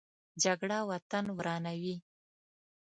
جګړه 0.43 0.79
وطن 0.89 1.25
ورانوي 1.37 1.95